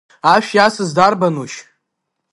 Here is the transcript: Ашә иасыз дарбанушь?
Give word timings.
Ашә 0.33 0.51
иасыз 0.55 0.89
дарбанушь? 0.97 1.57